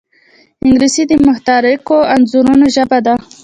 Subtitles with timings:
[0.65, 3.13] انګلیسي د متحرکو انځورونو ژبه ده